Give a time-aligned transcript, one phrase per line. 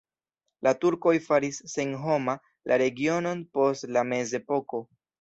[0.67, 2.37] La turkoj faris senhoma
[2.73, 4.87] la regionon post la mezepoko.